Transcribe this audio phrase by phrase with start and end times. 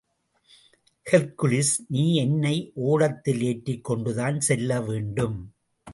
[1.07, 2.55] Hercules, நீ என்னை
[2.87, 5.37] ஓடத்தில் ஏற்றிக் கொண்டுதான் செல்ல வேண்டும்!